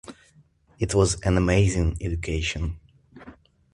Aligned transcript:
It 0.79 0.95
was 0.95 1.21
an 1.21 1.37
amazing 1.37 1.95
education. 2.01 2.79